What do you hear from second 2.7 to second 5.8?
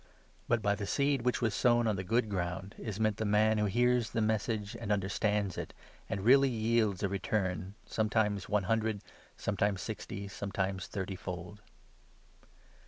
is meant the man who hears the Message and understands it,